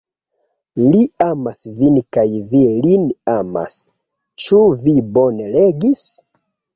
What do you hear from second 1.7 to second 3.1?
vin kaj vi lin